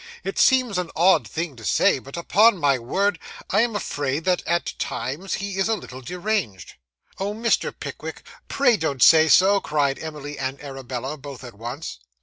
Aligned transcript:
'It 0.23 0.39
seems 0.39 0.79
an 0.79 0.89
odd 0.95 1.27
thing 1.27 1.55
to 1.55 1.63
say, 1.63 1.99
but 1.99 2.17
upon 2.17 2.57
my 2.57 2.79
word 2.79 3.19
I 3.51 3.61
am 3.61 3.75
afraid 3.75 4.23
that, 4.25 4.41
at 4.47 4.73
times, 4.79 5.35
he 5.35 5.57
is 5.57 5.69
a 5.69 5.75
little 5.75 6.01
deranged.' 6.01 6.73
'Oh! 7.19 7.35
Mr. 7.35 7.71
Pickwick, 7.79 8.23
pray 8.47 8.77
don't 8.77 9.03
say 9.03 9.27
so,' 9.27 9.59
cried 9.61 9.99
Emily 9.99 10.39
and 10.39 10.59
Arabella, 10.59 11.17
both 11.17 11.43
at 11.43 11.53
once. 11.53 11.99